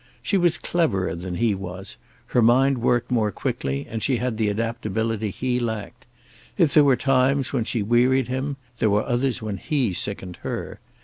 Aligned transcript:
She 0.23 0.35
was 0.35 0.57
cleverer 0.57 1.13
than 1.13 1.35
he 1.35 1.53
was; 1.53 1.97
her 2.33 2.41
mind 2.41 2.79
worked 2.79 3.11
more 3.11 3.29
quickly, 3.31 3.85
and 3.87 4.01
she 4.01 4.17
had 4.17 4.37
the 4.37 4.49
adaptability 4.49 5.29
he 5.29 5.59
lacked. 5.59 6.07
If 6.57 6.73
there 6.73 6.83
were 6.83 6.95
times 6.95 7.53
when 7.53 7.65
she 7.65 7.83
wearied 7.83 8.27
him, 8.27 8.57
there 8.79 8.89
were 8.89 9.03
others 9.03 9.43
when 9.43 9.57
he 9.57 9.93
sickened 9.93 10.37
her. 10.37 10.79